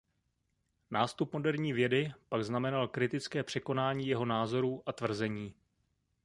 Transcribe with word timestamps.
Nástup 0.91 1.33
moderní 1.33 1.73
vědy 1.73 2.13
pak 2.29 2.43
znamenal 2.43 2.87
kritické 2.87 3.43
překonání 3.43 4.07
jeho 4.07 4.25
názorů 4.25 4.83
a 4.85 4.93
tvrzení. 4.93 5.53